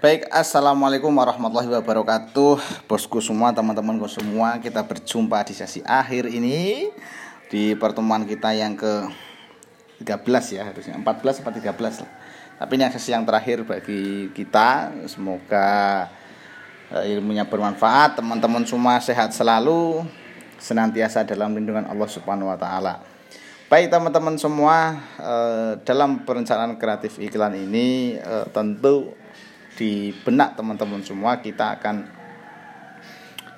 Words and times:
Baik, 0.00 0.32
assalamualaikum 0.32 1.12
warahmatullahi 1.12 1.68
wabarakatuh, 1.76 2.56
bosku 2.88 3.20
semua, 3.20 3.52
teman-temanku 3.52 4.08
semua. 4.08 4.56
Kita 4.56 4.80
berjumpa 4.80 5.44
di 5.44 5.52
sesi 5.52 5.84
akhir 5.84 6.24
ini 6.24 6.88
di 7.52 7.76
pertemuan 7.76 8.24
kita 8.24 8.48
yang 8.56 8.80
ke 8.80 9.12
13 10.00 10.56
ya 10.56 10.72
harusnya 10.72 10.96
14 10.96 11.44
atau 11.44 11.52
13 11.52 12.00
lah. 12.00 12.10
Tapi 12.56 12.72
ini 12.80 12.88
sesi 12.96 13.12
yang 13.12 13.28
terakhir 13.28 13.60
bagi 13.68 14.32
kita. 14.32 14.88
Semoga 15.04 16.08
eh, 16.96 17.12
ilmunya 17.12 17.44
bermanfaat, 17.44 18.24
teman-teman 18.24 18.64
semua 18.64 19.04
sehat 19.04 19.36
selalu, 19.36 20.08
senantiasa 20.56 21.28
dalam 21.28 21.52
lindungan 21.52 21.84
Allah 21.84 22.08
Subhanahu 22.08 22.48
wa 22.48 22.56
taala. 22.56 23.04
Baik 23.68 23.92
teman-teman 23.92 24.40
semua, 24.40 24.96
eh, 25.20 25.76
dalam 25.84 26.24
perencanaan 26.24 26.80
kreatif 26.80 27.20
iklan 27.20 27.52
ini 27.52 28.16
eh, 28.16 28.48
tentu 28.48 29.20
di 29.76 30.10
benak 30.24 30.58
teman-teman 30.58 31.02
semua 31.02 31.38
kita 31.38 31.78
akan 31.78 31.96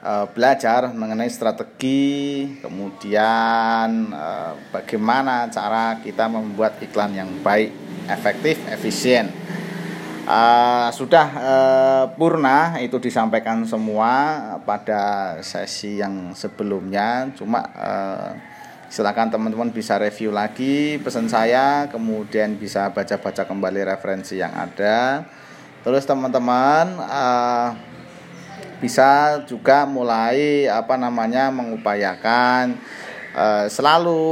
uh, 0.02 0.27
belajar 0.34 0.91
mengenai 0.92 1.30
strategi 1.30 2.46
kemudian 2.60 4.10
uh, 4.12 4.52
bagaimana 4.74 5.48
cara 5.48 6.02
kita 6.02 6.27
membuat 6.28 6.83
iklan 6.83 7.14
yang 7.16 7.30
baik 7.41 7.72
efektif 8.10 8.59
efisien. 8.69 9.30
Uh, 10.22 10.86
sudah 10.95 11.27
uh, 11.34 12.05
purna 12.14 12.78
itu 12.78 12.94
disampaikan 13.02 13.66
semua 13.66 14.38
pada 14.62 15.34
sesi 15.42 15.98
yang 15.98 16.30
sebelumnya. 16.30 17.27
Cuma 17.34 17.58
uh, 17.74 18.30
silakan 18.86 19.34
teman-teman 19.34 19.74
bisa 19.74 19.98
review 19.98 20.30
lagi 20.30 21.00
pesan 21.02 21.27
saya 21.27 21.88
kemudian 21.91 22.60
bisa 22.60 22.92
baca-baca 22.92 23.48
kembali 23.48 23.88
referensi 23.88 24.36
yang 24.36 24.52
ada 24.52 25.24
terus 25.82 26.06
teman-teman 26.06 26.98
uh, 27.02 27.74
bisa 28.82 29.38
juga 29.46 29.86
mulai 29.86 30.66
apa 30.66 30.98
namanya 30.98 31.55
mengupayakan 31.55 32.75
uh, 33.30 33.66
selalu 33.70 34.22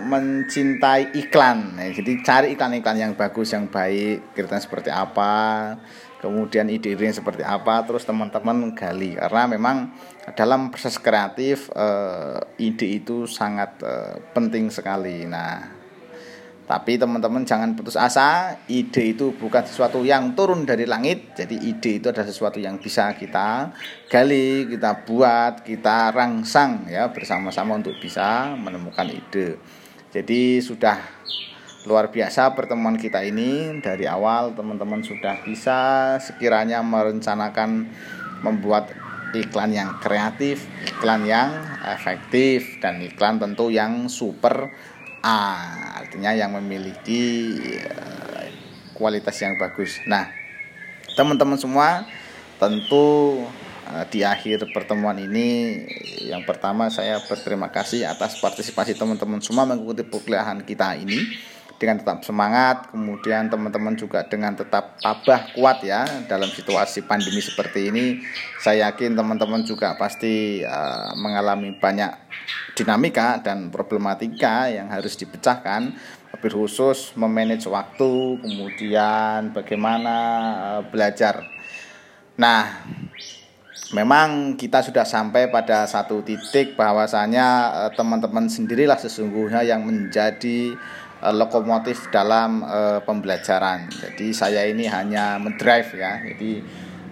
mencintai 0.00 1.12
iklan. 1.12 1.76
Ya, 1.76 1.88
jadi 2.00 2.12
cari 2.24 2.46
iklan-iklan 2.56 2.96
yang 2.96 3.12
bagus 3.12 3.52
yang 3.52 3.68
baik 3.68 4.32
kira 4.32 4.56
seperti 4.56 4.88
apa 4.88 5.76
kemudian 6.20 6.68
ide-ide 6.68 7.16
seperti 7.16 7.40
apa 7.40 7.84
terus 7.88 8.04
teman-teman 8.04 8.76
gali. 8.76 9.16
Karena 9.16 9.48
memang 9.48 9.92
dalam 10.36 10.68
proses 10.68 11.00
kreatif 11.00 11.72
uh, 11.72 12.40
ide 12.60 13.00
itu 13.00 13.24
sangat 13.24 13.80
uh, 13.80 14.20
penting 14.36 14.68
sekali. 14.68 15.24
Nah 15.24 15.79
tapi 16.66 16.96
teman-teman 16.96 17.42
jangan 17.42 17.74
putus 17.74 17.98
asa, 17.98 18.54
ide 18.70 19.14
itu 19.14 19.34
bukan 19.34 19.66
sesuatu 19.66 20.06
yang 20.06 20.38
turun 20.38 20.62
dari 20.62 20.86
langit. 20.86 21.34
Jadi 21.34 21.58
ide 21.66 21.98
itu 21.98 22.06
adalah 22.14 22.30
sesuatu 22.30 22.62
yang 22.62 22.78
bisa 22.78 23.10
kita 23.18 23.74
gali, 24.06 24.70
kita 24.70 25.02
buat, 25.02 25.66
kita 25.66 26.14
rangsang 26.14 26.86
ya 26.86 27.10
bersama-sama 27.10 27.74
untuk 27.74 27.98
bisa 27.98 28.54
menemukan 28.54 29.10
ide. 29.10 29.58
Jadi 30.14 30.62
sudah 30.62 30.98
luar 31.88 32.12
biasa 32.12 32.52
pertemuan 32.52 33.00
kita 33.00 33.24
ini 33.24 33.80
dari 33.80 34.04
awal 34.04 34.52
teman-teman 34.52 35.00
sudah 35.00 35.40
bisa 35.40 36.14
sekiranya 36.20 36.84
merencanakan 36.84 37.88
membuat 38.44 38.92
iklan 39.34 39.70
yang 39.70 39.96
kreatif, 40.02 40.66
iklan 40.86 41.24
yang 41.26 41.50
efektif 41.86 42.78
dan 42.82 43.00
iklan 43.00 43.38
tentu 43.38 43.70
yang 43.70 44.10
super 44.10 44.70
A 45.20 45.40
artinya 46.00 46.32
yang 46.32 46.56
memiliki 46.56 47.56
eh, 47.76 48.48
kualitas 48.96 49.36
yang 49.40 49.56
bagus. 49.60 50.00
Nah, 50.08 50.32
teman-teman 51.16 51.60
semua 51.60 52.08
tentu 52.56 53.40
eh, 53.88 54.04
di 54.08 54.24
akhir 54.24 54.68
pertemuan 54.72 55.16
ini 55.20 55.80
yang 56.28 56.44
pertama 56.44 56.88
saya 56.88 57.20
berterima 57.24 57.68
kasih 57.68 58.08
atas 58.08 58.40
partisipasi 58.40 58.96
teman-teman 58.96 59.40
semua 59.44 59.68
mengikuti 59.68 60.04
perkuliahan 60.04 60.64
kita 60.64 60.96
ini 60.96 61.18
dengan 61.80 61.96
tetap 61.96 62.20
semangat, 62.20 62.92
kemudian 62.92 63.48
teman-teman 63.48 63.96
juga 63.96 64.20
dengan 64.28 64.52
tetap 64.52 65.00
tabah 65.00 65.48
kuat 65.56 65.80
ya 65.80 66.04
dalam 66.28 66.52
situasi 66.52 67.08
pandemi 67.08 67.40
seperti 67.40 67.88
ini. 67.88 68.20
Saya 68.60 68.92
yakin 68.92 69.16
teman-teman 69.16 69.64
juga 69.64 69.96
pasti 69.96 70.60
uh, 70.60 71.16
mengalami 71.16 71.72
banyak 71.72 72.12
dinamika 72.76 73.40
dan 73.40 73.72
problematika 73.72 74.68
yang 74.68 74.92
harus 74.92 75.16
dipecahkan, 75.16 75.96
lebih 76.36 76.52
khusus 76.52 77.16
memanage 77.16 77.64
waktu, 77.64 78.44
kemudian 78.44 79.56
bagaimana 79.56 80.16
uh, 80.60 80.82
belajar. 80.84 81.48
Nah, 82.36 82.84
memang 83.96 84.54
kita 84.54 84.84
sudah 84.84 85.08
sampai 85.08 85.48
pada 85.48 85.88
satu 85.88 86.20
titik 86.20 86.76
bahwasanya 86.76 87.46
uh, 87.72 87.90
teman-teman 87.96 88.46
sendirilah 88.46 89.00
sesungguhnya 89.00 89.64
yang 89.64 89.82
menjadi 89.82 90.76
lokomotif 91.28 92.08
dalam 92.08 92.64
uh, 92.64 93.04
pembelajaran. 93.04 93.92
Jadi 93.92 94.32
saya 94.32 94.64
ini 94.64 94.88
hanya 94.88 95.36
mendrive 95.36 95.92
ya. 95.92 96.16
Jadi 96.24 96.64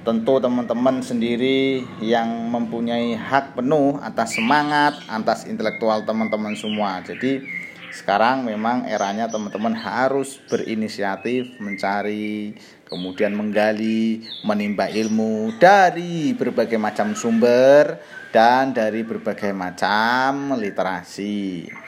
tentu 0.09 0.41
teman-teman 0.41 1.05
sendiri 1.05 1.85
yang 2.01 2.49
mempunyai 2.49 3.13
hak 3.13 3.61
penuh 3.61 4.01
atas 4.01 4.41
semangat, 4.41 4.97
atas 5.05 5.45
intelektual 5.45 6.09
teman-teman 6.09 6.57
semua. 6.57 7.05
Jadi 7.05 7.45
sekarang 7.93 8.49
memang 8.49 8.89
eranya 8.89 9.29
teman-teman 9.29 9.77
harus 9.77 10.41
berinisiatif 10.49 11.61
mencari, 11.61 12.57
kemudian 12.89 13.37
menggali, 13.37 14.25
menimba 14.49 14.89
ilmu 14.89 15.57
dari 15.61 16.33
berbagai 16.33 16.81
macam 16.81 17.13
sumber 17.13 18.01
dan 18.33 18.73
dari 18.73 19.05
berbagai 19.05 19.53
macam 19.53 20.57
literasi. 20.57 21.88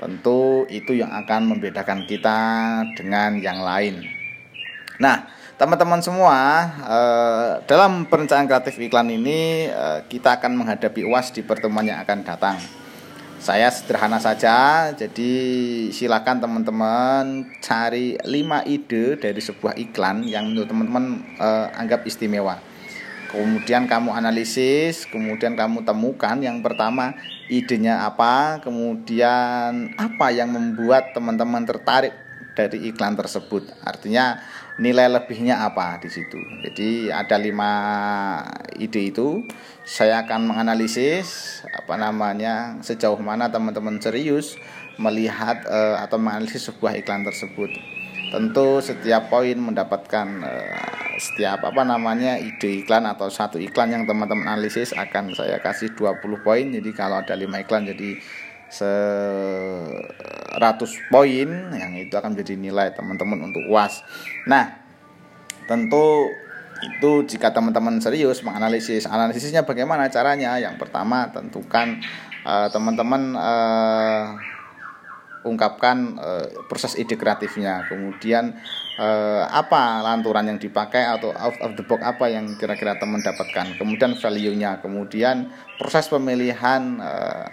Tentu 0.00 0.64
itu 0.72 0.96
yang 0.96 1.12
akan 1.12 1.52
membedakan 1.52 2.08
kita 2.08 2.40
dengan 2.96 3.36
yang 3.36 3.60
lain. 3.60 4.00
Nah, 4.96 5.28
teman-teman 5.60 6.00
semua, 6.00 6.64
eh, 6.88 7.50
dalam 7.68 8.08
perencanaan 8.08 8.48
kreatif 8.48 8.80
iklan 8.80 9.12
ini 9.12 9.68
eh, 9.68 10.00
kita 10.08 10.40
akan 10.40 10.56
menghadapi 10.56 11.04
UAS 11.04 11.36
di 11.36 11.44
pertemuan 11.44 11.84
yang 11.84 12.00
akan 12.00 12.24
datang. 12.24 12.56
Saya 13.40 13.68
sederhana 13.72 14.20
saja, 14.20 14.88
jadi 14.92 15.32
silakan 15.92 16.44
teman-teman 16.44 17.48
cari 17.60 18.16
5 18.20 18.64
ide 18.68 19.16
dari 19.20 19.40
sebuah 19.40 19.76
iklan 19.80 20.24
yang 20.24 20.48
menurut 20.48 20.68
teman-teman 20.68 21.04
eh, 21.36 21.68
anggap 21.76 22.08
istimewa 22.08 22.69
kemudian 23.30 23.86
kamu 23.86 24.10
analisis, 24.12 25.06
kemudian 25.06 25.54
kamu 25.54 25.86
temukan 25.86 26.36
yang 26.42 26.60
pertama 26.60 27.14
idenya 27.46 28.04
apa, 28.04 28.58
kemudian 28.60 29.94
apa 29.94 30.26
yang 30.34 30.50
membuat 30.50 31.14
teman-teman 31.14 31.62
tertarik 31.64 32.12
dari 32.58 32.90
iklan 32.90 33.14
tersebut. 33.14 33.70
Artinya 33.86 34.42
nilai 34.82 35.06
lebihnya 35.08 35.62
apa 35.62 36.02
di 36.02 36.10
situ. 36.10 36.38
Jadi 36.66 37.08
ada 37.08 37.36
lima 37.38 37.72
ide 38.76 39.12
itu. 39.14 39.46
Saya 39.86 40.22
akan 40.22 40.54
menganalisis 40.54 41.60
apa 41.70 41.98
namanya 41.98 42.78
sejauh 42.84 43.18
mana 43.18 43.50
teman-teman 43.50 43.98
serius 43.98 44.54
melihat 45.00 45.64
uh, 45.66 45.98
atau 46.04 46.20
menganalisis 46.20 46.68
sebuah 46.68 47.00
iklan 47.00 47.24
tersebut. 47.24 47.72
Tentu 48.30 48.78
setiap 48.78 49.26
poin 49.26 49.58
mendapatkan 49.58 50.28
uh, 50.44 50.99
setiap 51.20 51.68
apa 51.68 51.84
namanya 51.84 52.40
ide 52.40 52.80
iklan 52.80 53.04
atau 53.04 53.28
satu 53.28 53.60
iklan 53.60 53.92
yang 53.92 54.08
teman-teman 54.08 54.48
analisis 54.48 54.96
akan 54.96 55.36
saya 55.36 55.60
kasih 55.60 55.92
20 55.92 56.16
poin. 56.40 56.64
Jadi 56.72 56.90
kalau 56.96 57.20
ada 57.20 57.36
5 57.36 57.60
iklan 57.60 57.92
jadi 57.92 58.16
100 58.70 61.12
poin 61.12 61.48
yang 61.76 61.92
itu 62.00 62.14
akan 62.16 62.32
menjadi 62.32 62.56
nilai 62.56 62.96
teman-teman 62.96 63.52
untuk 63.52 63.60
UAS. 63.68 64.00
Nah 64.48 64.80
tentu 65.68 66.32
itu 66.80 67.28
jika 67.28 67.52
teman-teman 67.52 68.00
serius 68.00 68.40
menganalisis 68.40 69.04
analisisnya 69.04 69.68
bagaimana 69.68 70.08
caranya? 70.08 70.56
Yang 70.56 70.80
pertama 70.80 71.28
tentukan 71.28 72.00
eh, 72.48 72.68
teman-teman 72.72 73.36
uh, 73.36 74.40
ungkapkan 75.44 76.20
uh, 76.20 76.46
proses 76.68 76.96
ide 77.00 77.16
kreatifnya. 77.16 77.88
Kemudian 77.88 78.56
uh, 79.00 79.44
apa 79.48 80.04
lanturan 80.04 80.48
yang 80.48 80.58
dipakai 80.60 81.04
atau 81.06 81.32
out 81.32 81.56
of 81.64 81.72
the 81.76 81.84
box 81.84 82.04
apa 82.04 82.28
yang 82.28 82.56
kira-kira 82.60 82.96
teman 83.00 83.24
dapatkan? 83.24 83.76
Kemudian 83.80 84.16
value-nya. 84.16 84.80
Kemudian 84.84 85.48
proses 85.80 86.08
pemilihan 86.12 87.00
uh, 87.00 87.48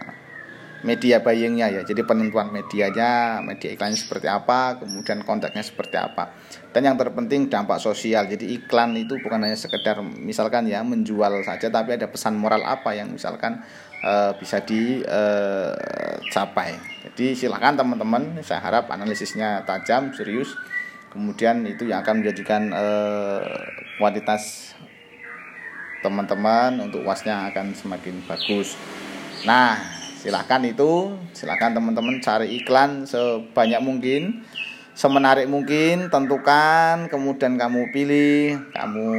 media 0.85 1.23
buyingnya 1.23 1.71
ya. 1.73 1.81
Jadi 1.87 2.03
penentuan 2.05 2.51
medianya 2.53 3.41
media 3.41 3.71
iklannya 3.73 3.97
seperti 3.97 4.27
apa 4.29 4.77
kemudian 4.83 5.23
kontaknya 5.25 5.63
seperti 5.65 5.97
apa. 5.97 6.29
Dan 6.75 6.85
yang 6.85 6.99
terpenting 6.99 7.49
dampak 7.49 7.81
sosial. 7.81 8.27
Jadi 8.29 8.53
iklan 8.53 8.93
itu 8.99 9.17
bukan 9.23 9.41
hanya 9.41 9.57
sekedar 9.57 10.03
misalkan 10.03 10.67
ya 10.69 10.83
menjual 10.85 11.41
saja 11.41 11.71
tapi 11.73 11.95
ada 11.97 12.05
pesan 12.11 12.37
moral 12.37 12.61
apa 12.67 12.93
yang 12.93 13.09
misalkan 13.09 13.63
uh, 14.05 14.35
bisa 14.37 14.61
dicapai 14.61 15.09
uh, 16.77 16.96
jadi 17.17 17.33
silakan 17.33 17.73
teman-teman 17.73 18.45
saya 18.45 18.61
harap 18.61 18.93
analisisnya 18.93 19.65
tajam 19.65 20.13
serius. 20.13 20.53
Kemudian 21.09 21.65
itu 21.65 21.89
yang 21.89 22.05
akan 22.05 22.21
menjadikan 22.21 22.69
uh, 22.69 23.41
kualitas 23.97 24.77
teman-teman 26.05 26.77
untuk 26.77 27.01
uasnya 27.01 27.49
akan 27.49 27.73
semakin 27.73 28.21
bagus. 28.29 28.77
Nah 29.49 29.81
silahkan 30.21 30.61
itu 30.61 31.17
silahkan 31.33 31.73
teman-teman 31.73 32.21
cari 32.21 32.61
iklan 32.61 33.09
sebanyak 33.09 33.81
mungkin 33.81 34.45
semenarik 34.93 35.49
mungkin 35.49 36.13
tentukan 36.13 37.09
kemudian 37.09 37.57
kamu 37.57 37.89
pilih 37.89 38.61
kamu 38.77 39.09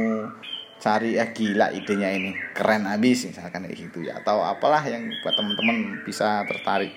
cari 0.79 1.19
ya 1.19 1.35
gila 1.35 1.75
idenya 1.75 2.15
ini 2.15 2.31
keren 2.55 2.87
habis 2.87 3.27
misalkan 3.27 3.67
kayak 3.67 3.75
gitu 3.75 4.07
ya 4.07 4.23
atau 4.23 4.39
apalah 4.39 4.83
yang 4.87 5.03
buat 5.19 5.35
teman-teman 5.35 6.03
bisa 6.07 6.47
tertarik 6.47 6.95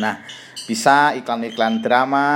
nah 0.00 0.22
bisa 0.64 1.12
iklan-iklan 1.12 1.84
drama 1.84 2.28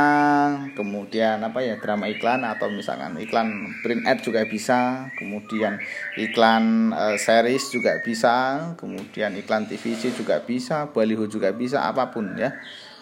kemudian 0.76 1.40
apa 1.40 1.64
ya 1.64 1.80
drama 1.80 2.12
iklan 2.12 2.44
atau 2.44 2.68
misalkan 2.68 3.16
iklan 3.24 3.72
print 3.80 4.04
ad 4.04 4.20
juga 4.20 4.44
bisa 4.44 5.08
kemudian 5.16 5.80
iklan 6.20 6.92
e, 6.92 7.04
series 7.16 7.72
juga 7.72 8.04
bisa 8.04 8.68
kemudian 8.76 9.32
iklan 9.32 9.64
TVC 9.64 10.12
juga 10.12 10.44
bisa 10.44 10.92
baliho 10.92 11.24
juga 11.24 11.56
bisa 11.56 11.88
apa 11.88 12.12
pun 12.12 12.36
ya. 12.36 12.52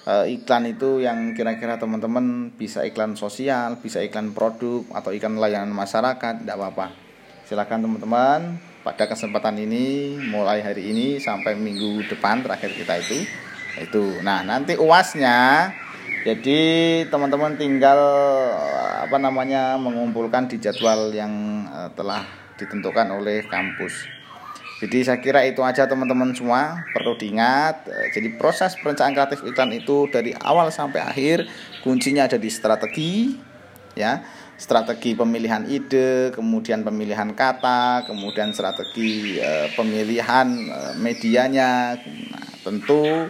E, 0.06 0.38
iklan 0.38 0.70
itu 0.70 1.02
yang 1.02 1.34
kira-kira 1.34 1.74
teman-teman 1.74 2.54
bisa 2.54 2.86
iklan 2.86 3.18
sosial 3.18 3.82
bisa 3.82 3.98
iklan 4.06 4.30
produk 4.30 4.86
atau 4.94 5.10
iklan 5.10 5.42
layanan 5.42 5.74
masyarakat 5.74 6.46
tidak 6.46 6.54
apa-apa. 6.54 6.94
Silakan 7.50 7.82
teman-teman 7.82 8.62
pada 8.86 9.10
kesempatan 9.10 9.58
ini 9.58 10.14
mulai 10.30 10.62
hari 10.62 10.94
ini 10.94 11.18
sampai 11.18 11.58
minggu 11.58 12.06
depan 12.06 12.46
terakhir 12.46 12.70
kita 12.78 12.94
itu 13.02 13.26
itu. 13.80 14.20
Nah 14.24 14.42
nanti 14.42 14.76
uasnya 14.76 15.70
jadi 16.26 16.60
teman-teman 17.06 17.54
tinggal 17.54 18.02
apa 19.06 19.14
namanya 19.14 19.78
mengumpulkan 19.78 20.50
di 20.50 20.58
jadwal 20.58 21.14
yang 21.14 21.30
uh, 21.70 21.86
telah 21.94 22.26
ditentukan 22.58 23.14
oleh 23.14 23.46
kampus. 23.46 24.10
Jadi 24.82 25.06
saya 25.06 25.22
kira 25.22 25.46
itu 25.46 25.62
aja 25.62 25.86
teman-teman 25.86 26.34
semua. 26.34 26.82
Perlu 26.90 27.14
diingat 27.14 27.86
uh, 27.86 28.08
jadi 28.10 28.34
proses 28.34 28.74
perencanaan 28.74 29.14
kreatif 29.14 29.46
iklan 29.46 29.70
itu 29.70 30.10
dari 30.10 30.34
awal 30.34 30.74
sampai 30.74 30.98
akhir 30.98 31.46
kuncinya 31.86 32.26
ada 32.26 32.42
di 32.42 32.50
strategi 32.50 33.38
ya. 33.94 34.26
Strategi 34.56 35.12
pemilihan 35.12 35.68
ide, 35.68 36.32
kemudian 36.32 36.80
pemilihan 36.80 37.36
kata, 37.36 38.08
kemudian 38.08 38.56
strategi 38.56 39.36
e, 39.36 39.68
pemilihan 39.76 40.48
medianya. 40.96 41.92
Nah, 42.32 42.48
tentu 42.64 43.28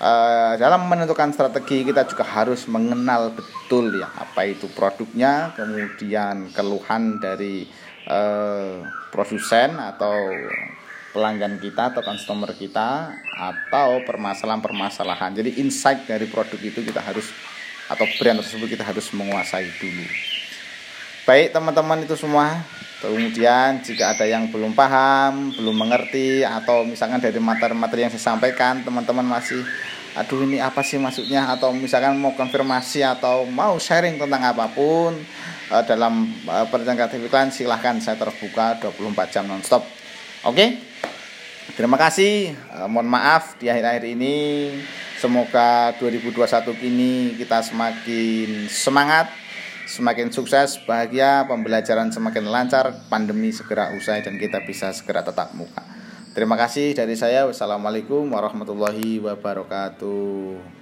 uh, 0.00 0.54
dalam 0.58 0.86
menentukan 0.86 1.30
strategi 1.34 1.86
kita 1.86 2.06
juga 2.06 2.24
harus 2.26 2.66
mengenal 2.70 3.34
betul 3.34 3.94
ya 3.98 4.08
apa 4.14 4.46
itu 4.48 4.66
produknya 4.72 5.54
kemudian 5.54 6.50
keluhan 6.54 7.22
dari 7.22 7.66
uh, 8.10 8.82
produsen 9.10 9.78
atau 9.78 10.14
pelanggan 11.12 11.58
kita 11.58 11.90
atau 11.94 12.04
customer 12.04 12.52
kita 12.52 13.10
atau 13.32 14.04
permasalahan-permasalahan. 14.04 15.40
Jadi 15.40 15.56
insight 15.58 16.04
dari 16.04 16.28
produk 16.28 16.60
itu 16.60 16.84
kita 16.84 17.00
harus 17.00 17.32
atau 17.88 18.04
brand 18.20 18.44
tersebut 18.44 18.76
kita 18.76 18.84
harus 18.84 19.08
menguasai 19.16 19.64
dulu 19.80 20.04
baik 21.28 21.52
teman-teman 21.52 22.08
itu 22.08 22.16
semua 22.16 22.64
Kemudian 22.98 23.78
jika 23.78 24.10
ada 24.10 24.26
yang 24.26 24.50
belum 24.50 24.74
paham, 24.74 25.54
belum 25.54 25.86
mengerti 25.86 26.42
atau 26.42 26.82
misalkan 26.82 27.22
dari 27.22 27.38
materi-materi 27.38 28.02
yang 28.02 28.10
saya 28.10 28.34
sampaikan 28.34 28.82
teman-teman 28.82 29.22
masih 29.22 29.62
aduh 30.18 30.42
ini 30.42 30.58
apa 30.58 30.82
sih 30.82 30.98
maksudnya 30.98 31.46
atau 31.46 31.70
misalkan 31.70 32.18
mau 32.18 32.34
konfirmasi 32.34 33.06
atau 33.06 33.46
mau 33.46 33.78
sharing 33.78 34.18
tentang 34.18 34.42
apa 34.50 34.66
pun 34.74 35.14
uh, 35.70 35.82
dalam 35.86 36.26
uh, 36.50 36.66
perjalanan 36.66 37.06
kreatif 37.06 37.22
silahkan 37.54 38.02
saya 38.02 38.18
terbuka 38.18 38.82
24 38.82 39.30
jam 39.30 39.46
nonstop. 39.46 39.86
Oke. 40.42 40.58
Okay? 40.58 40.68
Terima 41.78 41.94
kasih. 41.94 42.58
Uh, 42.74 42.90
mohon 42.90 43.06
maaf 43.06 43.54
di 43.62 43.70
akhir-akhir 43.70 44.10
ini 44.10 44.34
semoga 45.22 45.94
2021 46.02 46.74
ini 46.82 47.38
kita 47.38 47.62
semakin 47.62 48.66
semangat 48.66 49.30
semakin 49.88 50.28
sukses, 50.28 50.76
bahagia, 50.84 51.48
pembelajaran 51.48 52.12
semakin 52.12 52.52
lancar, 52.52 53.08
pandemi 53.08 53.48
segera 53.48 53.96
usai 53.96 54.20
dan 54.20 54.36
kita 54.36 54.60
bisa 54.68 54.92
segera 54.92 55.24
tetap 55.24 55.56
muka. 55.56 55.80
Terima 56.36 56.54
kasih 56.60 56.92
dari 56.92 57.16
saya. 57.16 57.48
Wassalamualaikum 57.48 58.28
warahmatullahi 58.28 59.18
wabarakatuh. 59.24 60.77